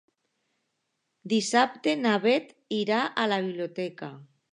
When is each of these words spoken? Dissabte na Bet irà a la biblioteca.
Dissabte 1.33 1.93
na 2.05 2.13
Bet 2.23 2.49
irà 2.79 3.03
a 3.25 3.27
la 3.33 3.39
biblioteca. 3.49 4.11